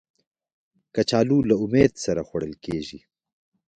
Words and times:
کچالو 0.95 1.37
له 1.49 1.55
امید 1.63 1.91
سره 2.05 2.21
خوړل 2.27 2.53
کېږي 2.65 2.99